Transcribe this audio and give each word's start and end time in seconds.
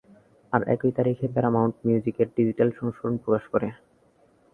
আর 0.53 0.61
একই 0.73 0.91
তারিখে 0.97 1.25
Paramount 1.33 1.75
music 1.85 2.17
এর 2.21 2.29
ডিজিটাল 2.37 2.69
সংস্করণ 2.79 3.15
প্রকাশ 3.23 3.43
করে। 3.53 3.67